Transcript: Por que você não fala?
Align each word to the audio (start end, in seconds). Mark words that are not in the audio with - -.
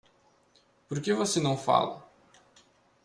Por 0.87 0.99
que 0.99 1.13
você 1.13 1.39
não 1.39 1.55
fala? 1.55 2.03